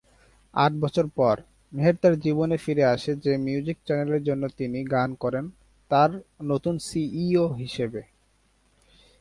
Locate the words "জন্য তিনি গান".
4.23-5.09